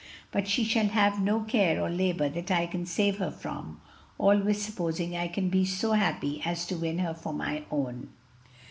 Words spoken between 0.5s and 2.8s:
shall have no care or labor that I